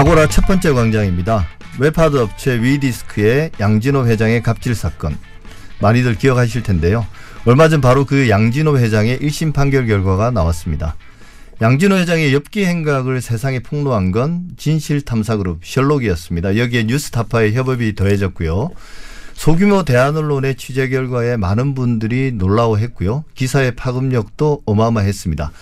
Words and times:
아고라 0.00 0.28
첫 0.28 0.46
번째 0.46 0.72
광장입니다. 0.72 1.46
웹하드 1.78 2.16
업체 2.16 2.58
위디스크의 2.58 3.50
양진호 3.60 4.06
회장의 4.06 4.42
갑질 4.42 4.74
사건 4.74 5.14
많이들 5.78 6.14
기억하실 6.14 6.62
텐데요. 6.62 7.06
얼마 7.44 7.68
전 7.68 7.82
바로 7.82 8.06
그 8.06 8.30
양진호 8.30 8.78
회장의 8.78 9.18
1심 9.18 9.52
판결 9.52 9.86
결과가 9.86 10.30
나왔습니다. 10.30 10.96
양진호 11.60 11.96
회장의 11.96 12.32
엽기 12.32 12.64
행각을 12.64 13.20
세상에 13.20 13.58
폭로한 13.58 14.10
건 14.10 14.44
진실탐사그룹 14.56 15.66
셜록이었습니다. 15.66 16.56
여기에 16.56 16.84
뉴스타파의 16.84 17.52
협업이 17.52 17.94
더해졌고요. 17.94 18.70
소규모 19.34 19.84
대안언론의 19.84 20.54
취재 20.54 20.88
결과에 20.88 21.36
많은 21.36 21.74
분들이 21.74 22.32
놀라워했고요. 22.32 23.24
기사의 23.34 23.76
파급력도 23.76 24.62
어마어마했습니다. 24.64 25.52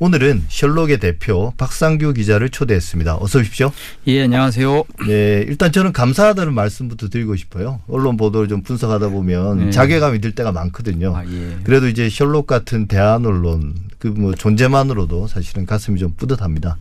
오늘은 0.00 0.44
셜록의 0.48 0.98
대표 0.98 1.52
박상규 1.56 2.12
기자를 2.12 2.50
초대했습니다. 2.50 3.16
어서 3.20 3.40
오십시오. 3.40 3.72
예, 4.06 4.22
안녕하세요. 4.22 4.84
네, 5.08 5.44
일단 5.48 5.72
저는 5.72 5.92
감사하다는 5.92 6.54
말씀부터 6.54 7.08
드리고 7.08 7.34
싶어요. 7.34 7.80
언론 7.88 8.16
보도를 8.16 8.46
좀 8.46 8.62
분석하다 8.62 9.08
보면 9.08 9.58
네. 9.58 9.70
자괴감이 9.70 10.20
들 10.20 10.32
때가 10.32 10.52
많거든요. 10.52 11.16
아, 11.16 11.24
예. 11.26 11.56
그래도 11.64 11.88
이제 11.88 12.08
셜록 12.08 12.46
같은 12.46 12.86
대한 12.86 13.26
언론 13.26 13.74
그 13.98 14.08
뭐 14.08 14.32
존재만으로도 14.34 15.26
사실은 15.26 15.66
가슴이 15.66 15.98
좀 15.98 16.14
뿌듯합니다. 16.16 16.76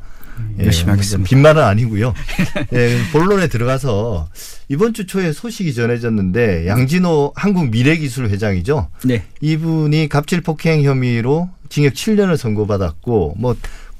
예, 0.59 0.65
열심히 0.65 0.91
하겠습니다. 0.91 1.27
빈말은 1.27 1.63
아니고요. 1.63 2.13
예, 2.73 2.97
본론에 3.11 3.47
들어가서 3.47 4.29
이번 4.69 4.93
주 4.93 5.05
초에 5.05 5.31
소식이 5.31 5.73
전해졌는데 5.73 6.67
양진호 6.67 7.33
한국 7.35 7.69
미래기술 7.69 8.29
회장이죠. 8.29 8.89
네. 9.05 9.23
이분이 9.41 10.09
갑질 10.09 10.41
폭행 10.41 10.83
혐의로 10.83 11.49
징역 11.69 11.93
7년을 11.93 12.37
선고받았고 12.37 13.35
뭐 13.37 13.55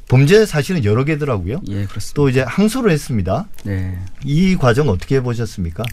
범죄 0.08 0.45
사실은 0.45 0.86
여러 0.86 1.03
개더라고요. 1.03 1.61
예, 1.67 1.86
그렇습니다. 1.86 2.13
또 2.16 2.30
이제 2.30 2.41
항소를 2.41 2.91
했습니다. 2.91 3.47
네. 3.63 3.97
이 4.23 4.55
과정 4.55 4.89
어떻게 4.89 5.22
보셨습니까? 5.22 5.83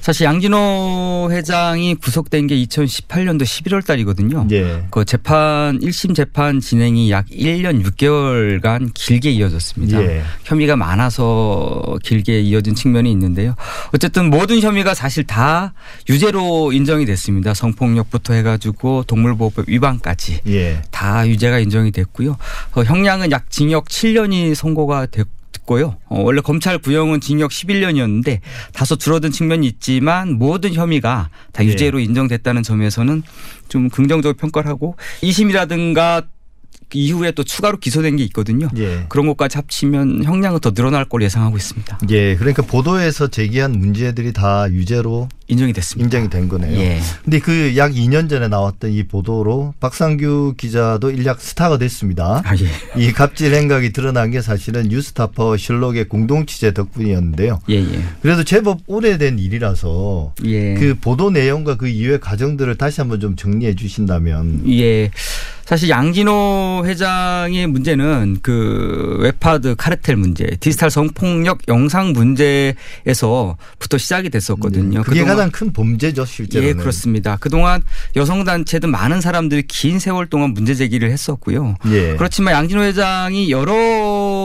사실 0.00 0.26
양진호 0.26 1.28
회장이 1.32 1.96
구속된 1.96 2.46
게 2.46 2.56
2018년도 2.64 3.42
11월 3.42 3.84
달이거든요. 3.84 4.46
예. 4.52 4.84
그 4.90 5.04
재판 5.04 5.78
1심 5.80 6.14
재판 6.14 6.60
진행이 6.60 7.10
약 7.10 7.26
1년 7.26 7.84
6개월간 7.84 8.92
길게 8.94 9.30
이어졌습니다. 9.32 10.00
예. 10.02 10.22
혐의가 10.44 10.76
많아서 10.76 11.98
길게 12.04 12.40
이어진 12.40 12.76
측면이 12.76 13.10
있는데요. 13.10 13.54
어쨌든 13.92 14.30
모든 14.30 14.60
혐의가 14.60 14.94
사실 14.94 15.24
다 15.24 15.74
유죄로 16.08 16.72
인정이 16.72 17.04
됐습니다. 17.04 17.52
성폭력부터 17.54 18.34
해 18.34 18.42
가지고 18.42 19.02
동물보호법 19.04 19.68
위반까지 19.68 20.40
예. 20.46 20.82
다 20.90 21.26
유죄가 21.28 21.58
인정이 21.58 21.90
됐고요. 21.90 22.36
어, 22.74 22.82
형량은 22.82 23.32
약 23.32 23.47
징역 23.50 23.86
7년이 23.86 24.54
선고가 24.54 25.06
됐고요. 25.06 25.96
어, 26.06 26.20
원래 26.20 26.40
검찰 26.40 26.78
구형은 26.78 27.20
징역 27.20 27.50
11년이었는데 27.50 28.40
다소 28.72 28.96
줄어든 28.96 29.30
측면이 29.30 29.66
있지만 29.66 30.38
모든 30.38 30.74
혐의가 30.74 31.30
다 31.52 31.64
예. 31.64 31.68
유죄로 31.68 31.98
인정됐다는 32.00 32.62
점에서는 32.62 33.22
좀 33.68 33.88
긍정적으로 33.88 34.36
평가를 34.36 34.68
하고 34.70 34.96
2심이라든가 35.22 36.26
이후에 36.92 37.30
또 37.32 37.44
추가로 37.44 37.78
기소된 37.78 38.16
게 38.16 38.24
있거든요. 38.24 38.68
예. 38.76 39.06
그런 39.08 39.26
것까지 39.26 39.56
합치면 39.56 40.24
형량은 40.24 40.60
더 40.60 40.72
늘어날 40.72 41.04
걸 41.04 41.22
예상하고 41.22 41.56
있습니다. 41.56 42.00
예. 42.10 42.36
그러니까 42.36 42.62
보도에서 42.62 43.28
제기한 43.28 43.72
문제들이 43.72 44.32
다 44.32 44.66
유죄로 44.70 45.28
인정이 45.46 45.72
됐습니다. 45.72 46.04
인정이 46.06 46.30
된 46.30 46.48
거네요. 46.48 46.78
예. 46.78 47.00
근데 47.24 47.38
그 47.38 47.78
약 47.78 47.92
2년 47.92 48.28
전에 48.28 48.48
나왔던 48.48 48.90
이 48.92 49.04
보도로 49.04 49.74
박상규 49.80 50.54
기자도 50.56 51.10
일약 51.10 51.40
스타가 51.40 51.78
됐습니다. 51.78 52.42
아, 52.44 52.54
예. 52.56 53.00
이 53.00 53.12
갑질 53.12 53.54
행각이 53.54 53.92
드러난 53.92 54.30
게 54.30 54.40
사실은 54.40 54.88
뉴스타파와 54.88 55.56
실록의 55.56 56.08
공동 56.08 56.44
취재 56.46 56.72
덕분이었는데요. 56.74 57.60
예, 57.70 57.76
예. 57.76 58.02
그래도 58.20 58.42
제법 58.44 58.80
오래된 58.86 59.38
일이라서 59.38 60.34
예. 60.44 60.74
그 60.74 60.96
보도 61.00 61.30
내용과 61.30 61.76
그 61.76 61.88
이후의 61.88 62.20
과정들을 62.20 62.76
다시 62.76 63.00
한번 63.00 63.20
좀 63.20 63.36
정리해 63.36 63.74
주신다면 63.74 64.68
예. 64.70 65.10
사실 65.68 65.90
양진호 65.90 66.84
회장의 66.86 67.66
문제는 67.66 68.38
그 68.40 69.18
웹하드 69.20 69.74
카르텔 69.76 70.16
문제, 70.16 70.46
디지털 70.60 70.90
성폭력 70.90 71.58
영상 71.68 72.14
문제에서부터 72.14 73.98
시작이 73.98 74.30
됐었거든요. 74.30 75.00
네, 75.00 75.04
그게 75.04 75.24
가장 75.24 75.50
큰 75.50 75.70
범죄죠, 75.74 76.24
실제로는. 76.24 76.70
예, 76.70 76.72
그렇습니다. 76.72 77.36
그동안 77.38 77.82
여성 78.16 78.44
단체든 78.44 78.90
많은 78.90 79.20
사람들이 79.20 79.64
긴 79.68 79.98
세월 79.98 80.30
동안 80.30 80.54
문제 80.54 80.74
제기를 80.74 81.10
했었고요. 81.10 81.76
예. 81.90 82.14
그렇지만 82.16 82.54
양진호 82.54 82.84
회장이 82.84 83.50
여러 83.50 83.74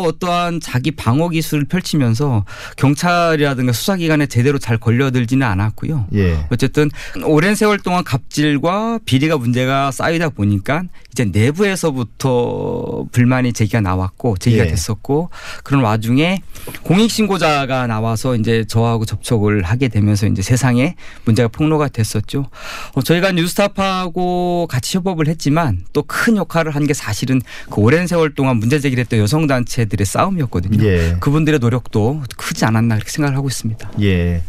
어떠한 0.03 0.59
자기 0.61 0.91
방어 0.91 1.29
기술을 1.29 1.65
펼치면서 1.65 2.45
경찰이라든가 2.77 3.71
수사기관에 3.73 4.27
제대로 4.27 4.59
잘 4.59 4.77
걸려들지는 4.77 5.45
않았고요. 5.45 6.07
예. 6.15 6.45
어쨌든 6.51 6.89
오랜 7.25 7.55
세월 7.55 7.79
동안 7.79 8.03
갑질과 8.03 8.99
비리가 9.05 9.37
문제가 9.37 9.91
쌓이다 9.91 10.29
보니까 10.29 10.83
이제 11.11 11.25
내부에서부터 11.25 13.05
불만이 13.11 13.53
제기가 13.53 13.81
나왔고 13.81 14.37
제기가 14.37 14.65
예. 14.65 14.69
됐었고 14.69 15.29
그런 15.63 15.83
와중에 15.83 16.41
공익신고자가 16.83 17.87
나와서 17.87 18.35
이제 18.35 18.65
저하고 18.67 19.05
접촉을 19.05 19.63
하게 19.63 19.87
되면서 19.87 20.27
이제 20.27 20.41
세상에 20.41 20.95
문제가 21.25 21.47
폭로가 21.47 21.87
됐었죠. 21.87 22.49
어, 22.93 23.01
저희가 23.01 23.31
뉴스타파하고 23.31 24.67
같이 24.69 24.97
협업을 24.97 25.27
했지만 25.27 25.85
또 25.91 26.03
큰 26.05 26.37
역할을 26.37 26.75
한 26.75 26.83
게 26.83 26.93
사실은 26.93 27.41
그 27.69 27.79
오랜 27.79 28.07
세월 28.07 28.33
동안 28.35 28.57
문제 28.57 28.77
제기를 28.77 29.01
했던 29.03 29.17
여성단체 29.19 29.85
들의 29.93 30.07
싸움이었거든요. 30.07 30.83
예. 30.83 31.17
그분들의 31.19 31.59
노력도 31.59 32.23
크지 32.35 32.65
않았나 32.65 32.95
그렇게 32.95 33.11
생각을 33.11 33.37
하고 33.37 33.47
있습니다. 33.47 33.91
예. 34.01 34.41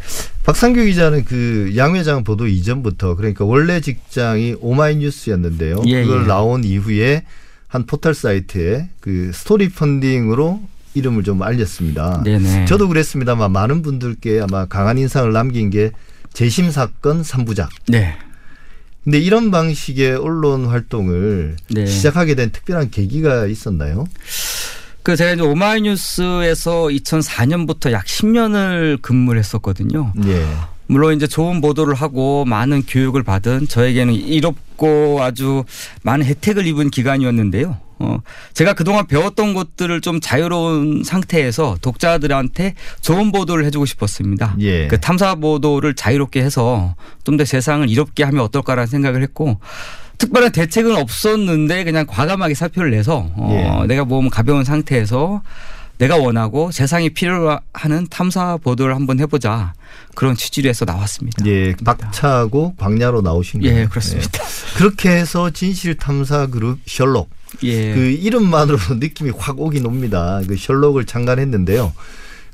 박상규 0.43 0.83
기자는 0.85 1.23
그 1.25 1.71
양 1.75 1.95
회장 1.95 2.23
보도 2.23 2.47
이전부터 2.47 3.15
그러니까 3.15 3.45
원래 3.45 3.79
직장이 3.79 4.55
오마이뉴스였는데요. 4.59 5.83
예, 5.85 6.03
그걸 6.03 6.23
예. 6.23 6.27
나온 6.27 6.63
이후에 6.63 7.25
한 7.67 7.85
포털 7.85 8.15
사이트에 8.15 8.89
그 8.99 9.31
스토리 9.35 9.69
펀딩으로 9.69 10.61
이름을 10.95 11.23
좀 11.23 11.43
알렸습니다. 11.43 12.23
네네. 12.23 12.65
저도 12.65 12.87
그랬습니다만 12.87 13.51
많은 13.51 13.83
분들께 13.83 14.41
아마 14.41 14.65
강한 14.65 14.97
인상을 14.97 15.31
남긴 15.31 15.69
게 15.69 15.91
재심 16.33 16.71
사건 16.71 17.21
3부작. 17.21 17.67
네. 17.89 18.15
근데 19.03 19.19
이런 19.19 19.51
방식의 19.51 20.15
언론 20.15 20.65
활동을 20.65 21.57
네. 21.69 21.85
시작하게 21.85 22.33
된 22.33 22.49
특별한 22.51 22.89
계기가 22.89 23.45
있었나요? 23.45 24.05
그 25.05 25.15
제가 25.15 25.33
이제 25.33 25.43
오마이뉴스에서 25.43 26.85
2004년부터 26.85 27.91
약 27.91 28.05
10년을 28.05 28.99
근무를 29.03 29.37
했었거든요. 29.37 30.11
예. 30.25 30.43
물론 30.87 31.15
이제 31.15 31.27
좋은 31.27 31.61
보도를 31.61 31.93
하고 31.93 32.43
많은 32.45 32.81
교육을 32.87 33.21
받은 33.21 33.67
저에게는 33.67 34.15
이롭고 34.15 35.21
아주 35.21 35.63
많은 36.01 36.25
혜택을 36.25 36.65
입은 36.65 36.89
기간이었는데요. 36.89 37.77
어, 37.99 38.17
제가 38.53 38.73
그동안 38.73 39.05
배웠던 39.05 39.53
것들을 39.53 40.01
좀 40.01 40.19
자유로운 40.19 41.03
상태에서 41.03 41.77
독자들한테 41.83 42.73
좋은 43.01 43.31
보도를 43.31 43.63
해주고 43.65 43.85
싶었습니다. 43.85 44.55
예. 44.61 44.87
그 44.87 44.99
탐사 44.99 45.35
보도를 45.35 45.93
자유롭게 45.93 46.41
해서 46.41 46.95
좀 47.23 47.37
더 47.37 47.45
세상을 47.45 47.87
이롭게 47.91 48.23
하면 48.23 48.43
어떨까라는 48.43 48.87
생각을 48.87 49.21
했고 49.21 49.59
특별한 50.17 50.51
대책은 50.51 50.95
없었는데 50.95 51.83
그냥 51.83 52.05
과감하게 52.07 52.53
사표를 52.53 52.91
내서 52.91 53.29
어, 53.35 53.81
예. 53.83 53.87
내가 53.87 54.05
몸 54.05 54.29
가벼운 54.29 54.63
상태에서 54.63 55.41
내가 55.97 56.17
원하고 56.17 56.71
세상이 56.71 57.11
필요하는 57.11 58.07
탐사 58.09 58.57
보도를 58.57 58.95
한번 58.95 59.19
해보자 59.19 59.73
그런 60.13 60.35
취지로 60.35 60.69
해서 60.69 60.85
나왔습니다. 60.85 61.45
예. 61.45 61.73
박차고 61.83 62.75
광야로 62.77 63.21
나오신 63.21 63.61
거예요. 63.61 63.81
예, 63.81 63.85
그렇습니다. 63.85 64.29
예. 64.43 64.77
그렇게 64.77 65.09
해서 65.09 65.49
진실 65.51 65.95
탐사 65.95 66.47
그룹 66.47 66.79
셜록 66.85 67.29
예. 67.63 67.93
그 67.93 67.99
이름만으로도 68.09 68.95
느낌이 68.99 69.31
확 69.37 69.59
오긴 69.59 69.85
옵니다. 69.85 70.41
그 70.47 70.57
셜록을 70.57 71.05
창간했는데요. 71.05 71.93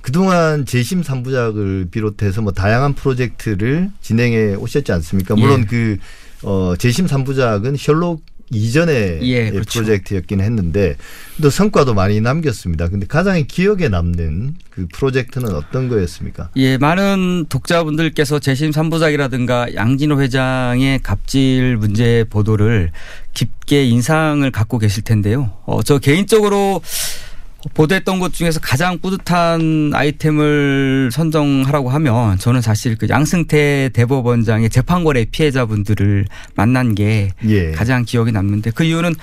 그동안 0.02 0.66
재심 0.66 1.02
3부작을 1.02 1.92
비롯해서 1.92 2.42
뭐 2.42 2.52
다양한 2.52 2.94
프로젝트를 2.94 3.92
진행해 4.02 4.56
오셨지 4.56 4.92
않습니까? 4.92 5.36
물론 5.36 5.62
예. 5.62 5.66
그 5.66 5.98
어, 6.44 6.76
재심 6.78 7.06
3부작은 7.06 7.78
셜록 7.78 8.24
이전의 8.54 9.20
예, 9.24 9.50
그렇죠. 9.50 9.80
프로젝트였긴 9.80 10.42
했는데 10.42 10.98
또 11.42 11.50
성과도 11.50 11.94
많이 11.94 12.20
남겼습니다. 12.20 12.90
근데 12.90 13.06
가장 13.08 13.42
기억에 13.48 13.88
남는 13.88 14.56
그 14.70 14.88
프로젝트는 14.94 15.54
어떤 15.54 15.88
거였습니까? 15.88 16.50
예, 16.58 16.78
많은 16.78 17.46
독자분들께서 17.48 18.40
재심 18.40 18.72
3부작이라든가 18.72 19.74
양진호 19.74 20.22
회장의 20.22 21.00
갑질 21.02 21.78
문제 21.78 22.26
보도를 22.30 22.92
깊게 23.34 23.86
인상을 23.86 24.50
갖고 24.52 24.78
계실 24.80 25.04
텐데요. 25.04 25.54
어, 25.66 25.82
저 25.82 25.98
개인적으로 25.98 26.82
보도했던 27.74 28.20
것 28.20 28.34
중에서 28.34 28.60
가장 28.60 29.00
뿌듯한 29.00 29.92
아이템을 29.94 31.10
선정하라고 31.12 31.90
하면 31.90 32.38
저는 32.38 32.62
사실 32.62 32.98
그 32.98 33.08
양승태 33.08 33.90
대법원장의 33.94 34.70
재판거래 34.70 35.26
피해자분들을 35.26 36.26
만난 36.56 36.96
게 36.96 37.30
예. 37.48 37.72
가장 37.72 38.04
기억에 38.04 38.32
남는데 38.32 38.72
그 38.72 38.84
이유는 38.84 39.16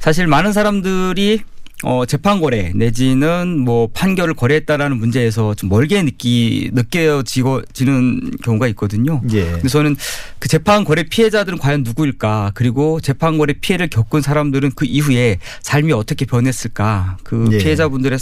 사실 0.00 0.26
많은 0.26 0.52
사람들이 0.52 1.42
어, 1.84 2.06
재판 2.06 2.40
거래 2.40 2.72
내지는 2.74 3.58
뭐 3.58 3.88
판결을 3.92 4.34
거래했다라는 4.34 4.96
문제에서 4.96 5.54
좀 5.54 5.68
멀게 5.68 6.02
느끼 6.02 6.70
느껴지는 6.72 8.30
경우가 8.42 8.68
있거든요. 8.68 9.20
예. 9.32 9.44
근데 9.44 9.68
저는 9.68 9.96
그 10.38 10.48
재판 10.48 10.84
거래 10.84 11.04
피해자들은 11.04 11.58
과연 11.58 11.82
누구일까? 11.82 12.52
그리고 12.54 13.00
재판 13.00 13.38
거래 13.38 13.52
피해를 13.52 13.88
겪은 13.88 14.22
사람들은 14.22 14.72
그 14.74 14.86
이후에 14.86 15.38
삶이 15.62 15.92
어떻게 15.92 16.24
변했을까? 16.24 17.18
그 17.22 17.48
예. 17.52 17.58
피해자분들의 17.58 18.18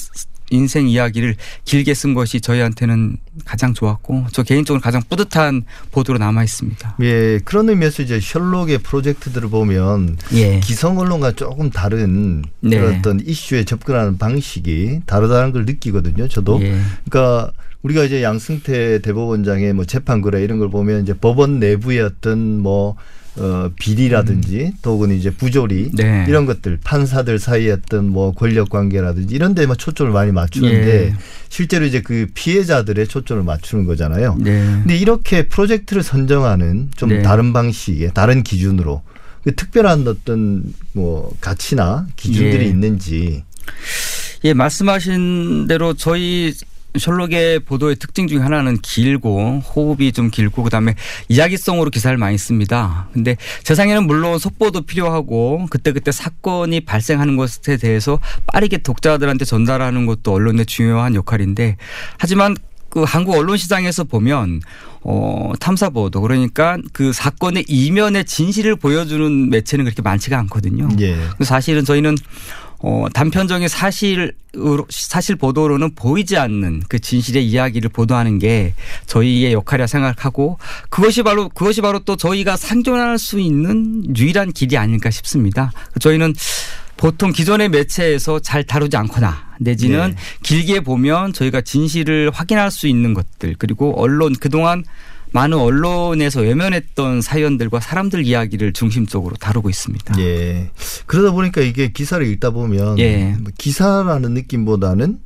인생 0.53 0.89
이야기를 0.89 1.37
길게 1.65 1.95
쓴 1.95 2.15
것이 2.15 2.41
저희한테는 2.41 3.17
가장 3.45 3.75
좋았고 3.75 4.27
저 4.33 4.43
개인적으로 4.43 4.81
가장 4.81 5.03
뿌듯한 5.09 5.65
보도로 5.91 6.19
남아 6.19 6.45
있습니다. 6.45 6.97
예, 7.03 7.41
그런 7.45 7.69
의미에서 7.69 8.03
이제 8.03 8.21
셜록의 8.21 8.79
프로젝트들을 8.79 9.49
보면 9.49 10.19
예. 10.35 10.61
기성 10.61 10.99
언론과 10.99 11.33
조금 11.33 11.71
다른 11.71 12.45
네. 12.61 12.79
어떤 12.79 13.21
이슈에 13.21 13.65
접근하는 13.65 14.19
방식이 14.19 15.01
다르다는 15.07 15.53
걸 15.53 15.65
느끼거든요. 15.65 16.29
저도. 16.29 16.61
예. 16.63 16.79
그러니까 17.09 17.53
우리가 17.83 18.05
이제 18.05 18.23
양승태 18.23 19.01
대법원장의 19.01 19.73
뭐 19.73 19.85
재판 19.85 20.21
거래 20.21 20.43
이런 20.43 20.59
걸 20.59 20.71
보면 20.71 21.03
이제 21.03 21.15
법원 21.15 21.59
내부의 21.59 22.01
어떤 22.01 22.61
뭐 22.61 22.97
어, 23.37 23.71
비리라든지 23.79 24.73
또 24.83 24.93
혹은 24.93 25.11
이제 25.11 25.31
부조리 25.31 25.85
음. 25.85 25.91
네. 25.95 26.27
이런 26.29 26.45
것들 26.45 26.79
판사들 26.85 27.39
사이의 27.39 27.73
어떤 27.73 28.09
뭐 28.09 28.33
권력 28.33 28.69
관계라든지 28.69 29.35
이런 29.35 29.55
데만 29.55 29.79
초점을 29.79 30.13
많이 30.13 30.33
맞추는데 30.33 31.07
예. 31.07 31.15
실제로 31.49 31.87
이제 31.87 32.03
그 32.03 32.27
피해자들의 32.35 33.07
초점을 33.09 33.43
맞추는 33.43 33.87
거잖아요. 33.87 34.37
네. 34.39 34.61
근데 34.65 34.97
이렇게 34.97 35.49
프로젝트를 35.49 36.03
선정하는 36.03 36.91
좀 36.97 37.09
네. 37.09 37.23
다른 37.23 37.53
방식의 37.53 38.11
다른 38.13 38.43
기준으로 38.43 39.03
그 39.45 39.55
특별한 39.55 40.07
어떤 40.07 40.65
뭐 40.93 41.35
가치나 41.41 42.07
기준들이 42.17 42.67
예. 42.67 42.69
있는지 42.69 43.45
예, 44.45 44.53
말씀하신 44.53 45.69
대로 45.69 45.95
저희 45.95 46.53
셜록의 46.99 47.61
보도의 47.61 47.97
특징 47.97 48.29
중에 48.29 48.39
하나는 48.39 48.79
길고 48.81 49.61
호흡이 49.61 50.13
좀 50.13 50.31
길고 50.31 50.63
그다음에 50.63 50.95
이야기성으로 51.29 51.91
기사를 51.91 52.17
많이 52.17 52.37
씁니다. 52.39 53.09
근데 53.13 53.37
세상에는 53.65 54.07
물론 54.07 54.39
속보도 54.39 54.83
필요하고 54.83 55.67
그때그때 55.71 56.13
사건이 56.13 56.81
발생하는 56.81 57.37
것에 57.37 57.77
대해서 57.77 58.19
빠르게 58.47 58.79
독자들한테 58.79 59.45
전달하는 59.45 60.07
것도 60.07 60.33
언론의 60.33 60.67
중요한 60.67 61.15
역할인데 61.15 61.77
하지만 62.19 62.57
그 62.93 63.05
한국 63.05 63.37
언론 63.37 63.57
시장에서 63.57 64.05
보면 64.05 64.61
어 65.01 65.53
탐사 65.59 65.89
보도 65.89 66.21
그러니까 66.21 66.77
그 66.93 67.15
사건의 67.15 67.65
이면의 67.67 68.27
진실을 68.27 68.77
보여주는 68.77 69.49
매체는 69.49 69.87
그렇게 69.87 70.03
많지가 70.03 70.39
않거든요. 70.41 70.89
예. 71.01 71.17
그 71.39 71.45
사실은 71.45 71.87
저희는 71.87 72.17
어, 72.85 73.07
단편적인 73.15 73.69
사실으로, 73.69 74.87
사실 74.91 75.37
보도로는 75.37 75.95
보이지 75.95 76.37
않는 76.37 76.83
그 76.89 76.99
진실의 76.99 77.47
이야기를 77.47 77.91
보도하는 77.91 78.41
게 78.41 78.75
저희의 79.07 79.53
역할이라 79.53 79.87
생각하고 79.87 80.59
그것이 80.91 81.23
바로, 81.23 81.49
그것이 81.49 81.81
바로 81.81 82.01
또 82.01 82.17
저희가 82.17 82.57
생존할 82.57 83.19
수 83.19 83.39
있는 83.39 84.17
유일한 84.17 84.53
길이 84.53 84.77
아닐까 84.77 85.11
싶습니다. 85.11 85.73
저희는 86.01 86.35
보통 86.97 87.33
기존의 87.33 87.69
매체에서 87.69 88.41
잘 88.41 88.65
다루지 88.65 88.97
않거나 88.97 89.53
내지는 89.61 90.11
네. 90.11 90.17
길게 90.43 90.81
보면 90.81 91.33
저희가 91.33 91.61
진실을 91.61 92.31
확인할 92.33 92.71
수 92.71 92.87
있는 92.87 93.15
것들 93.15 93.55
그리고 93.59 94.01
언론 94.01 94.35
그동안 94.35 94.85
많은 95.33 95.59
언론에서 95.59 96.41
외면했던 96.41 97.23
사연들과 97.23 97.81
사람들 97.81 98.27
이야기를 98.27 98.73
중심적으로 98.73 99.35
다루고 99.37 99.71
있습니다. 99.71 100.21
예. 100.21 100.71
그러다 101.07 101.33
보니까 101.33 101.61
이게 101.63 101.91
기사를 101.91 102.25
읽다 102.27 102.51
보면 102.51 102.99
예. 102.99 103.35
뭐 103.41 103.51
기사라는 103.57 104.35
느낌보다는 104.35 105.19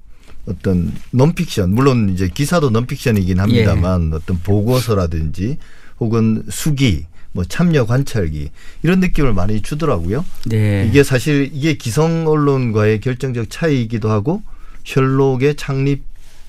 어떤 0.47 0.93
논픽션 1.11 1.75
물론 1.75 2.11
이제 2.11 2.29
기사도 2.33 2.71
논픽션이긴 2.71 3.41
합니다만 3.41 4.11
예. 4.13 4.17
어떤 4.17 4.39
보고서라든지 4.39 5.59
혹은 5.99 6.45
수기 6.51 7.07
뭐 7.33 7.45
참여 7.45 7.87
관찰기 7.87 8.51
이런 8.83 9.01
느낌을 9.01 9.35
많이 9.35 9.61
주더라고요. 9.61 10.25
네. 10.47 10.87
이게 10.89 11.03
사실 11.03 11.51
이게 11.53 11.75
기성 11.75 12.27
언론과의 12.27 13.01
결정적 13.01 13.51
차이이기도 13.51 14.09
하고 14.09 14.43
셜록의 14.85 15.57
창립 15.57 16.05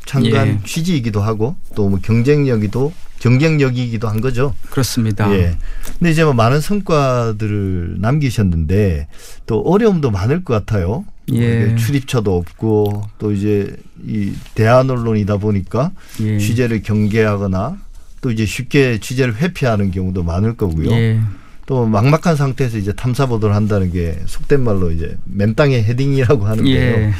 창간 0.06 0.48
예. 0.48 0.60
취지이기도 0.66 1.22
하고 1.22 1.56
또 1.76 1.90
뭐 1.90 2.00
경쟁력이도 2.02 2.94
경쟁력이기도 3.20 4.08
한 4.08 4.22
거죠. 4.22 4.54
그렇습니다. 4.70 5.32
예. 5.34 5.58
근데 5.98 6.12
이제 6.12 6.24
뭐 6.24 6.34
많은 6.34 6.62
성과들을 6.62 7.98
남기셨는데 8.00 9.08
또 9.46 9.62
어려움도 9.62 10.12
많을 10.12 10.44
것 10.44 10.54
같아요. 10.54 11.06
예. 11.34 11.36
이게 11.36 11.76
출입처도 11.76 12.36
없고 12.36 13.04
또 13.20 13.32
이제 13.32 13.76
이 14.06 14.34
대한 14.56 14.90
언론이다 14.90 15.38
보니까 15.38 15.92
예. 16.22 16.38
취재를 16.38 16.82
경계하거나 16.84 17.78
또 18.22 18.32
이제 18.32 18.46
쉽게 18.46 19.00
취재를 19.00 19.36
회피하는 19.36 19.92
경우도 19.92 20.24
많을 20.24 20.56
거고요. 20.56 20.92
예. 20.92 21.20
또 21.66 21.86
막막한 21.86 22.38
상태에서 22.38 22.78
이제 22.78 22.94
탐사 22.94 23.26
보도를 23.26 23.54
한다는 23.54 23.92
게 23.92 24.18
속된 24.26 24.64
말로 24.64 24.92
이제 24.92 25.18
맨땅에 25.26 25.84
헤딩이라고 25.84 26.46
하는데요. 26.46 26.76
예. 26.76 27.14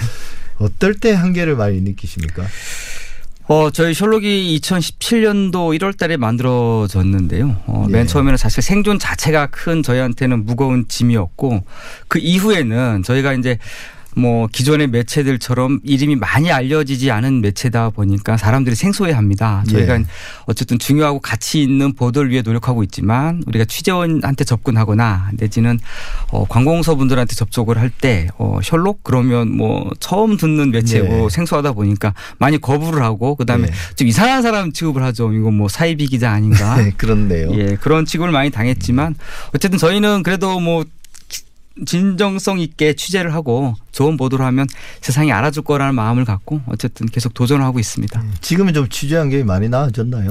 어떨 0.58 0.96
때 0.96 1.14
한계를 1.14 1.56
많이 1.56 1.82
느끼십니까? 1.82 2.44
어, 3.50 3.70
저희 3.72 3.94
셜록이 3.94 4.60
2017년도 4.62 5.78
1월 5.80 5.98
달에 5.98 6.18
만들어졌는데요. 6.18 7.56
어, 7.68 7.86
예. 7.88 7.92
맨 7.92 8.06
처음에는 8.08 8.36
사실 8.36 8.62
생존 8.62 9.00
자체가 9.00 9.48
큰 9.48 9.84
저희한테는 9.84 10.46
무거운 10.46 10.86
짐이었고 10.88 11.64
그 12.10 12.20
이후에는 12.20 13.04
저희가 13.04 13.34
이제 13.34 13.58
뭐 14.18 14.48
기존의 14.52 14.88
매체들처럼 14.88 15.80
이름이 15.84 16.16
많이 16.16 16.52
알려지지 16.52 17.12
않은 17.12 17.42
매체다 17.42 17.92
보니까 17.92 18.36
사람들이 18.38 18.76
생소해 18.76 19.12
합니다. 19.14 19.64
저희가 19.70 20.00
예. 20.00 20.06
어쨌든 20.46 20.80
중요하고 20.80 21.20
가치 21.20 21.62
있는 21.62 21.94
보도를 21.94 22.32
위해 22.32 22.42
노력하고 22.42 22.84
있지만 22.84 23.44
우리가 23.46 23.66
취재원한테 23.66 24.44
접근하거나 24.44 25.30
내지는 25.34 25.80
어, 26.32 26.46
관공서 26.48 26.96
분들한테 26.96 27.36
접촉을 27.36 27.78
할 27.78 27.88
때 28.00 28.28
어, 28.38 28.60
셜록 28.62 29.00
그러면 29.04 29.56
뭐 29.56 29.90
처음 30.00 30.38
듣는 30.38 30.72
매체고 30.72 31.26
예. 31.26 31.30
생소하다 31.30 31.72
보니까 31.72 32.14
많이 32.38 32.60
거부를 32.60 33.02
하고 33.02 33.36
그다음에 33.36 33.68
예. 33.70 33.96
좀 33.96 34.08
이상한 34.08 34.42
사람 34.42 34.72
취급을 34.72 35.02
하죠. 35.04 35.32
이거 35.34 35.50
뭐 35.52 35.68
사이비 35.68 36.06
기자 36.08 36.32
아닌가? 36.32 36.76
네, 36.82 36.92
그렇네요. 36.98 37.52
예, 37.54 37.76
그런 37.80 38.06
취급을 38.06 38.32
많이 38.32 38.50
당했지만 38.52 39.16
어쨌든 39.56 39.80
저희는 39.80 40.22
그래도 40.24 40.60
뭐 40.60 40.84
진정성 41.86 42.60
있게 42.60 42.94
취재를 42.94 43.34
하고 43.34 43.76
좋은 43.92 44.18
보도를 44.18 44.46
하면 44.46 44.68
세상이 45.02 45.32
알아줄 45.32 45.64
거라는 45.64 45.96
마음을 45.96 46.26
갖고 46.26 46.62
어쨌든 46.68 47.08
계속 47.08 47.34
도전하고 47.34 47.80
있습니다. 47.80 48.24
지금은 48.42 48.74
좀 48.74 48.88
취재 48.90 49.18
환경이 49.18 49.44
많이 49.44 49.70
나아졌나요? 49.70 50.30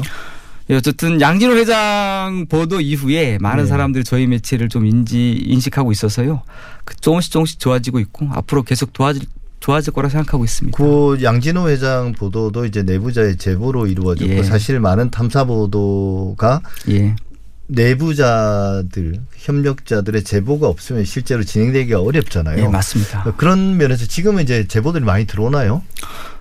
예, 0.69 0.75
어쨌든 0.75 1.21
양진호 1.21 1.55
회장 1.55 2.47
보도 2.49 2.81
이후에 2.81 3.38
많은 3.41 3.65
네. 3.65 3.69
사람들이 3.69 4.05
저희 4.05 4.26
매체를 4.26 4.69
좀 4.69 4.85
인지 4.85 5.33
인식하고 5.33 5.93
있어서요. 5.93 6.43
그 6.85 6.97
조금씩 6.97 7.31
조금씩 7.31 7.61
좋아지고 7.61 8.00
있고 8.00 8.29
앞으로 8.33 8.62
계속 8.62 8.93
도와질 8.93 9.26
좋아질 9.61 9.93
거라 9.93 10.09
생각하고 10.09 10.45
있습니다. 10.45 10.76
그 10.76 11.19
양진호 11.23 11.71
회장 11.71 12.12
보도도 12.12 12.67
이제 12.67 12.83
내부자의 12.83 13.37
제보로 13.37 13.87
이루어졌고 13.87 14.33
예. 14.33 14.43
사실 14.43 14.79
많은 14.81 15.11
탐사 15.11 15.45
보도가 15.45 16.61
예. 16.91 17.17
내부자들 17.69 19.21
협력자들의 19.37 20.25
제보가 20.25 20.69
없으면 20.69 21.05
실제로 21.05 21.43
진행되기가 21.43 22.01
어렵잖아요. 22.01 22.63
예, 22.63 22.69
맞습니다. 22.69 23.25
그런 23.37 23.77
면에서 23.77 24.07
지금은 24.07 24.43
이제 24.43 24.67
제보들이 24.67 25.05
많이 25.05 25.27
들어오나요? 25.27 25.83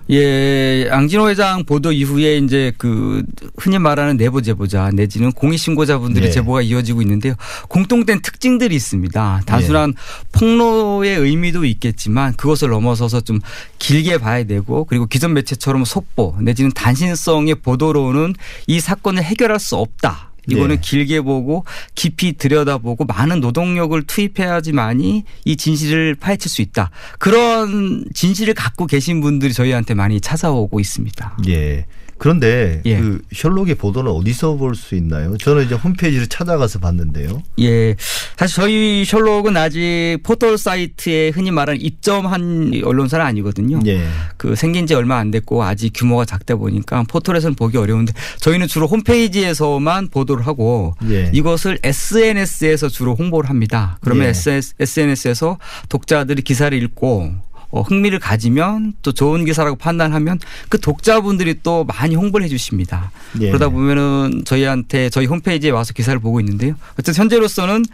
예, 0.08 0.86
양진호 0.88 1.28
회장 1.28 1.64
보도 1.64 1.90
이후에 1.90 2.38
이제 2.38 2.72
그 2.78 3.24
흔히 3.56 3.78
말하는 3.80 4.16
내부 4.16 4.40
제보자 4.40 4.90
내지는 4.92 5.32
공익 5.32 5.58
신고자분들의 5.58 6.28
네. 6.28 6.32
제보가 6.32 6.62
이어지고 6.62 7.02
있는데요. 7.02 7.34
공통된 7.68 8.22
특징들이 8.22 8.76
있습니다. 8.76 9.42
단순한 9.46 9.94
폭로의 10.30 11.18
의미도 11.18 11.64
있겠지만 11.64 12.34
그것을 12.36 12.68
넘어서서 12.68 13.22
좀 13.22 13.40
길게 13.80 14.18
봐야 14.18 14.44
되고 14.44 14.84
그리고 14.84 15.06
기존 15.06 15.34
매체처럼 15.34 15.84
속보 15.84 16.36
내지는 16.40 16.70
단신성의 16.70 17.56
보도로는 17.56 18.34
이 18.68 18.78
사건을 18.78 19.24
해결할 19.24 19.58
수 19.58 19.74
없다. 19.74 20.30
이거는 20.48 20.76
네. 20.76 20.80
길게 20.80 21.20
보고 21.22 21.64
깊이 21.94 22.34
들여다보고 22.34 23.04
많은 23.04 23.40
노동력을 23.40 24.00
투입해야지만이 24.02 25.24
이 25.44 25.56
진실을 25.56 26.14
파헤칠 26.14 26.50
수 26.50 26.62
있다. 26.62 26.90
그런 27.18 28.04
진실을 28.14 28.54
갖고 28.54 28.86
계신 28.86 29.20
분들이 29.20 29.52
저희한테 29.52 29.94
많이 29.94 30.20
찾아오고 30.20 30.80
있습니다. 30.80 31.38
예. 31.48 31.86
그런데 32.18 32.80
예. 32.86 32.98
그 32.98 33.20
셜록의 33.34 33.74
보도는 33.76 34.10
어디서 34.10 34.56
볼 34.56 34.74
수 34.74 34.94
있나요? 34.94 35.36
저는 35.38 35.66
이제 35.66 35.74
홈페이지를 35.74 36.26
찾아가서 36.26 36.78
봤는데요. 36.78 37.42
예. 37.60 37.94
사실 38.36 38.56
저희 38.56 39.04
셜록은 39.04 39.56
아직 39.56 40.18
포털 40.22 40.58
사이트에 40.58 41.30
흔히 41.30 41.50
말하는 41.50 41.80
입점한 41.80 42.82
언론사는 42.84 43.24
아니거든요. 43.24 43.80
예. 43.86 44.02
그 44.36 44.54
생긴 44.54 44.86
지 44.86 44.94
얼마 44.94 45.16
안 45.18 45.30
됐고 45.30 45.62
아직 45.62 45.92
규모가 45.94 46.24
작다 46.24 46.56
보니까 46.56 47.04
포털에서는 47.08 47.54
보기 47.54 47.76
어려운데 47.78 48.12
저희는 48.40 48.66
주로 48.66 48.86
홈페이지에서만 48.86 50.08
보도를 50.08 50.46
하고 50.46 50.94
예. 51.08 51.30
이것을 51.32 51.78
SNS에서 51.82 52.88
주로 52.88 53.14
홍보를 53.14 53.50
합니다. 53.50 53.98
그러면 54.00 54.26
예. 54.26 54.60
SNS에서 54.80 55.58
독자들이 55.88 56.42
기사를 56.42 56.76
읽고 56.82 57.32
어, 57.70 57.82
흥미를 57.82 58.18
가지면 58.18 58.94
또 59.02 59.12
좋은 59.12 59.44
기사라고 59.44 59.76
판단하면 59.76 60.38
그 60.68 60.78
독자분들이 60.80 61.56
또 61.62 61.84
많이 61.84 62.14
홍보를 62.14 62.44
해 62.44 62.48
주십니다. 62.48 63.10
예. 63.40 63.48
그러다 63.48 63.68
보면은 63.68 64.42
저희한테 64.44 65.10
저희 65.10 65.26
홈페이지에 65.26 65.70
와서 65.70 65.92
기사를 65.92 66.18
보고 66.20 66.40
있는데요. 66.40 66.74
어쨌든 66.92 67.14
현재로서는 67.14 67.84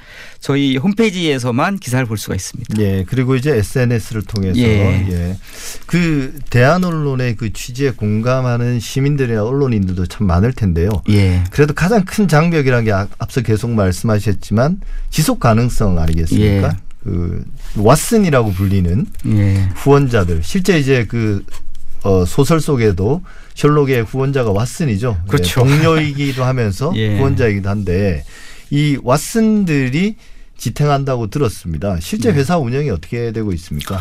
저희 0.40 0.76
홈페이지에서만 0.76 1.78
기사를 1.78 2.04
볼 2.06 2.18
수가 2.18 2.34
있습니다. 2.34 2.80
예, 2.80 3.04
그리고 3.06 3.34
이제 3.36 3.56
SNS를 3.56 4.22
통해서 4.22 4.58
예. 4.60 5.06
예. 5.10 5.36
그 5.86 6.38
대한 6.50 6.84
언론의 6.84 7.36
그 7.36 7.52
취지에 7.52 7.90
공감하는 7.92 8.78
시민들이나 8.80 9.42
언론인들도 9.44 10.06
참 10.06 10.26
많을 10.26 10.52
텐데요. 10.52 10.90
예. 11.08 11.44
그래도 11.50 11.72
가장 11.74 12.04
큰 12.04 12.28
장벽이라는 12.28 12.84
게 12.84 12.92
아- 12.92 13.08
앞서 13.18 13.40
계속 13.40 13.70
말씀하셨지만 13.70 14.80
지속 15.10 15.40
가능성 15.40 15.98
아니겠습니까? 15.98 16.76
예. 17.06 17.10
그 17.10 17.44
왓슨이라고 17.76 18.54
불리는 18.54 19.06
예. 19.26 19.68
후원자들 19.74 20.42
실제 20.42 20.78
이제 20.78 21.06
그 21.06 21.44
어, 22.02 22.24
소설 22.24 22.60
속에도 22.60 23.22
셜록의 23.54 24.02
후원자가 24.04 24.52
왓슨이죠. 24.52 25.26
그렇죠. 25.26 25.60
예, 25.60 25.64
동료이기도 25.64 26.44
하면서 26.44 26.92
예. 26.96 27.16
후원자이기도 27.18 27.68
한데 27.68 28.24
이 28.70 28.96
왓슨들이 28.98 30.16
지탱한다고 30.56 31.28
들었습니다. 31.28 31.98
실제 32.00 32.32
네. 32.32 32.38
회사 32.38 32.56
운영이 32.58 32.90
어떻게 32.90 33.32
되고 33.32 33.52
있습니까? 33.52 34.00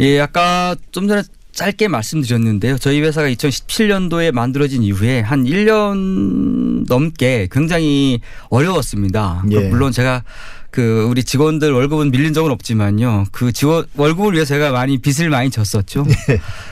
예, 0.00 0.20
아까 0.20 0.74
좀 0.92 1.08
전에 1.08 1.22
짧게 1.60 1.88
말씀드렸는데요. 1.88 2.78
저희 2.78 3.02
회사가 3.02 3.28
2017년도에 3.28 4.32
만들어진 4.32 4.82
이후에 4.82 5.20
한 5.20 5.44
1년 5.44 6.86
넘게 6.88 7.48
굉장히 7.52 8.20
어려웠습니다. 8.48 9.44
예. 9.50 9.68
물론 9.68 9.92
제가 9.92 10.24
그 10.70 11.06
우리 11.10 11.22
직원들 11.22 11.70
월급은 11.72 12.12
밀린 12.12 12.32
적은 12.32 12.50
없지만요. 12.50 13.26
그 13.30 13.52
직원 13.52 13.84
월급을 13.94 14.32
위해 14.32 14.46
제가 14.46 14.70
많이 14.72 14.96
빚을 14.96 15.28
많이 15.28 15.50
졌었죠. 15.50 16.06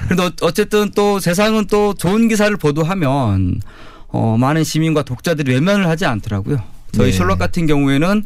그런데 0.08 0.22
어- 0.22 0.32
어쨌든 0.40 0.90
또 0.94 1.20
세상은 1.20 1.66
또 1.66 1.92
좋은 1.92 2.28
기사를 2.28 2.56
보도하면 2.56 3.60
어 4.06 4.38
많은 4.38 4.64
시민과 4.64 5.02
독자들이 5.02 5.52
외면을 5.52 5.86
하지 5.86 6.06
않더라고요. 6.06 6.62
저희 6.92 7.10
네. 7.10 7.16
셜록 7.16 7.38
같은 7.38 7.66
경우에는 7.66 8.24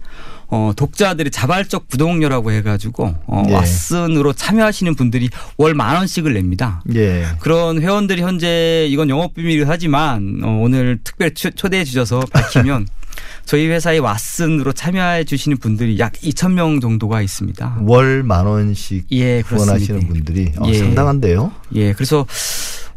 어 0.55 0.73
독자들이 0.77 1.31
자발적 1.31 1.89
부동료라고 1.89 2.53
해가지고 2.53 3.15
어 3.27 3.43
네. 3.47 3.55
왓슨으로 3.59 4.35
참여하시는 4.37 4.95
분들이 4.97 5.31
월 5.57 5.75
만 5.75 5.97
원씩을 5.97 6.35
냅니다. 6.35 6.83
예. 6.95 7.25
그런 7.41 7.81
회원들이 7.81 8.21
현재 8.21 8.87
이건 8.91 9.09
영업 9.09 9.33
비밀이긴 9.35 9.65
하지만 9.67 10.41
어, 10.45 10.59
오늘 10.63 10.99
특별 11.03 11.29
히 11.31 11.51
초대해 11.55 11.85
주셔서 11.85 12.21
밝히면 12.33 12.87
저희 13.47 13.67
회사에 13.69 13.99
왓슨으로 13.99 14.75
참여해 14.77 15.25
주시는 15.25 15.57
분들이 15.59 15.99
약 15.99 16.13
2천 16.13 16.53
명 16.53 16.81
정도가 16.81 17.23
있습니다. 17.23 17.79
월 17.87 18.23
만 18.23 18.45
원씩 18.47 19.07
예, 19.13 19.41
후원하시는. 19.41 20.07
분들이 20.07 20.53
어, 20.59 20.67
예. 20.69 20.75
상당한데요. 20.79 21.51
예, 21.75 21.93
그래서 21.95 22.27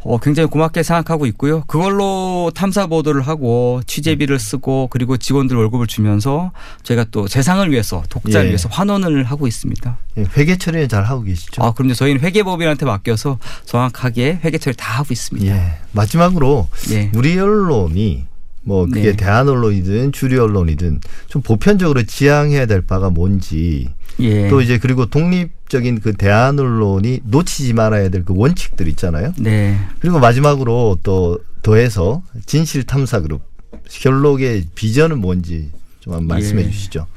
어, 0.06 0.20
굉장히 0.20 0.48
고맙게 0.48 0.84
생각하고 0.84 1.26
있고요. 1.26 1.64
그걸로 1.66 2.52
탐사 2.54 2.86
보도를 2.86 3.24
하고 3.24 3.82
취재비를 3.88 4.38
쓰고 4.38 4.88
그리고 4.92 5.18
직원들 5.18 5.58
월급을 5.58 5.88
주면서 5.88 6.52
저희가 6.84 7.06
또 7.10 7.28
재상을 7.28 7.70
위해서 7.72 8.04
독자를 8.10 8.46
예. 8.46 8.50
위해서 8.50 8.70
환원을 8.70 9.24
하고 9.24 9.48
있습니다. 9.48 9.98
예, 10.20 10.26
회계 10.38 10.58
처리는 10.58 10.88
잘 10.88 11.04
하고 11.04 11.24
계시죠? 11.24 11.64
아, 11.64 11.74
그럼요. 11.74 11.96
저희는 11.96 12.22
회계법인한테 12.22 12.86
맡겨서 12.86 13.40
정확하게 13.66 14.42
회계 14.44 14.60
처리 14.60 14.76
다 14.76 15.00
하고 15.00 15.08
있습니다. 15.12 15.48
예. 15.48 15.78
마지막으로 15.92 16.68
예. 16.92 17.10
우리 17.16 17.40
언론이 17.40 18.26
뭐 18.62 18.86
그게 18.86 19.12
네. 19.12 19.16
대한 19.16 19.50
언론이든 19.50 20.12
주류 20.12 20.42
언론이든 20.44 21.02
좀 21.28 21.42
보편적으로 21.42 22.04
지향해야 22.04 22.68
될 22.68 22.86
바가 22.86 23.10
뭔지 23.10 23.90
예. 24.20 24.48
또 24.50 24.62
이제 24.62 24.78
그리고 24.78 25.06
독립적인 25.06 26.00
그 26.02 26.14
대한 26.14 26.58
언론이 26.60 27.22
놓치지 27.26 27.74
말아야 27.74 28.10
될 28.10 28.24
그 28.26 28.34
원칙들 28.36 28.88
있잖아요. 28.90 29.34
네. 29.38 29.78
그리고 30.00 30.20
마지막으로 30.20 31.00
또 31.04 31.40
더해서 31.62 32.24
진실 32.46 32.84
탐사 32.84 33.20
그룹 33.22 33.42
셜록의 33.88 34.68
비전은 34.76 35.20
뭔지 35.20 35.72
좀 36.00 36.14
한번 36.14 36.28
말씀해 36.28 36.64
예. 36.64 36.70
주시죠. 36.72 37.08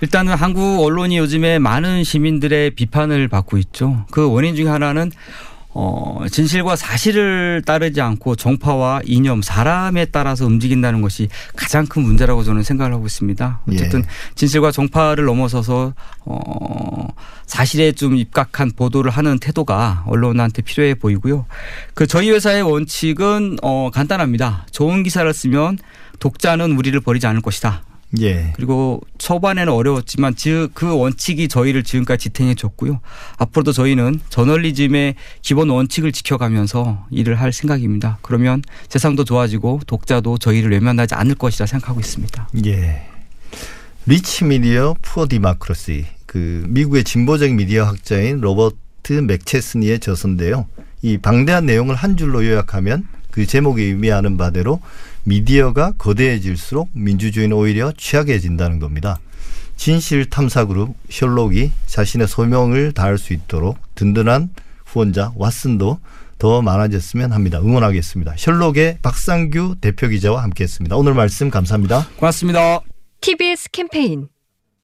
일단은 0.00 0.34
한국 0.34 0.82
언론이 0.84 1.16
요즘에 1.18 1.58
많은 1.58 2.04
시민들의 2.04 2.72
비판을 2.72 3.28
받고 3.28 3.56
있죠. 3.58 4.04
그 4.10 4.28
원인 4.30 4.54
중에 4.54 4.66
하나는 4.68 5.10
어, 5.76 6.24
진실과 6.30 6.76
사실을 6.76 7.62
따르지 7.66 8.00
않고 8.00 8.36
정파와 8.36 9.00
이념, 9.04 9.42
사람에 9.42 10.06
따라서 10.06 10.46
움직인다는 10.46 11.02
것이 11.02 11.28
가장 11.56 11.84
큰 11.84 12.02
문제라고 12.02 12.44
저는 12.44 12.62
생각을 12.62 12.94
하고 12.94 13.06
있습니다. 13.06 13.60
어쨌든 13.68 14.00
예. 14.00 14.04
진실과 14.36 14.70
정파를 14.70 15.24
넘어서서 15.24 15.92
어, 16.24 17.08
사실에 17.46 17.90
좀 17.90 18.16
입각한 18.16 18.70
보도를 18.76 19.10
하는 19.10 19.38
태도가 19.40 20.04
언론한테 20.06 20.62
필요해 20.62 20.94
보이고요. 20.94 21.44
그 21.94 22.06
저희 22.06 22.30
회사의 22.30 22.62
원칙은 22.62 23.58
어, 23.62 23.90
간단합니다. 23.92 24.66
좋은 24.70 25.02
기사를 25.02 25.32
쓰면 25.34 25.78
독자는 26.20 26.76
우리를 26.76 26.98
버리지 27.00 27.26
않을 27.26 27.42
것이다. 27.42 27.82
예. 28.20 28.52
그리고 28.54 29.00
초반에는 29.18 29.72
어려웠지만 29.72 30.36
지- 30.36 30.68
그 30.74 30.96
원칙이 30.96 31.48
저희를 31.48 31.82
지금까지 31.82 32.24
지탱해 32.30 32.54
줬고요. 32.54 33.00
앞으로도 33.38 33.72
저희는 33.72 34.20
저널리즘의 34.28 35.14
기본 35.42 35.70
원칙을 35.70 36.12
지켜가면서 36.12 37.06
일을 37.10 37.40
할 37.40 37.52
생각입니다. 37.52 38.18
그러면 38.22 38.62
세상도 38.88 39.24
좋아지고 39.24 39.80
독자도 39.86 40.38
저희를 40.38 40.70
외면하지 40.72 41.14
않을 41.14 41.34
것이라 41.34 41.66
생각하고 41.66 42.00
있습니다. 42.00 42.48
예. 42.66 43.02
Rich 44.06 44.44
Media 44.44 44.94
Poor 45.02 45.26
Democracy 45.28 46.04
그 46.26 46.64
미국의 46.68 47.04
진보적 47.04 47.52
미디어 47.52 47.84
학자인 47.84 48.40
로버트 48.40 49.12
맥체스니의 49.12 50.00
저서인데요. 50.00 50.66
이 51.02 51.18
방대한 51.18 51.66
내용을 51.66 51.94
한 51.94 52.16
줄로 52.16 52.44
요약하면 52.44 53.06
그 53.34 53.46
제목이 53.46 53.82
의미하는 53.82 54.36
바대로 54.36 54.80
미디어가 55.24 55.94
거대해질수록 55.98 56.90
민주주의는 56.92 57.56
오히려 57.56 57.90
취약해진다는 57.96 58.78
겁니다. 58.78 59.18
진실 59.76 60.30
탐사 60.30 60.66
그룹 60.66 60.94
셜록이 61.10 61.72
자신의 61.86 62.28
소명을 62.28 62.92
다할 62.92 63.18
수 63.18 63.32
있도록 63.32 63.76
든든한 63.96 64.50
후원자 64.86 65.32
왓슨도 65.32 65.98
더 66.38 66.62
많아졌으면 66.62 67.32
합니다. 67.32 67.58
응원하겠습니다. 67.58 68.34
셜록의 68.36 68.98
박상규 69.02 69.78
대표 69.80 70.06
기자와 70.06 70.40
함께했습니다. 70.44 70.94
오늘 70.94 71.14
말씀 71.14 71.50
감사합니다. 71.50 72.06
고맙습니다. 72.16 72.82
TBS 73.20 73.70
캠페인 73.72 74.28